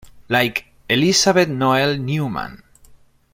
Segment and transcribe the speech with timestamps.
[0.29, 2.63] Like Elisabeth Noelle-Neumann.